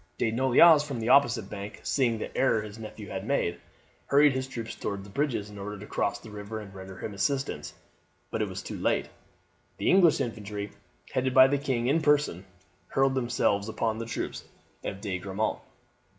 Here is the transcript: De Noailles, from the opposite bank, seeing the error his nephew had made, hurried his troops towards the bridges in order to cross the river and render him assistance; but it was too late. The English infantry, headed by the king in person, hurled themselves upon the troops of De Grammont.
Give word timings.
De 0.17 0.31
Noailles, 0.31 0.79
from 0.81 0.99
the 0.99 1.09
opposite 1.09 1.47
bank, 1.47 1.79
seeing 1.83 2.17
the 2.17 2.35
error 2.35 2.63
his 2.63 2.79
nephew 2.79 3.09
had 3.09 3.23
made, 3.23 3.59
hurried 4.07 4.33
his 4.33 4.47
troops 4.47 4.73
towards 4.73 5.03
the 5.03 5.11
bridges 5.11 5.47
in 5.47 5.59
order 5.59 5.77
to 5.77 5.85
cross 5.85 6.17
the 6.17 6.31
river 6.31 6.59
and 6.59 6.73
render 6.73 6.97
him 6.97 7.13
assistance; 7.13 7.75
but 8.31 8.41
it 8.41 8.49
was 8.49 8.63
too 8.63 8.79
late. 8.79 9.09
The 9.77 9.91
English 9.91 10.19
infantry, 10.19 10.71
headed 11.11 11.35
by 11.35 11.45
the 11.45 11.59
king 11.59 11.85
in 11.85 12.01
person, 12.01 12.45
hurled 12.87 13.13
themselves 13.13 13.69
upon 13.69 13.99
the 13.99 14.07
troops 14.07 14.43
of 14.83 15.01
De 15.01 15.19
Grammont. 15.19 15.59